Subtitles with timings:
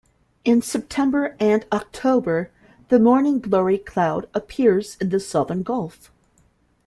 [0.43, 2.49] In September and October
[2.89, 6.09] the Morning Glory cloud appears in the Southern Gulf.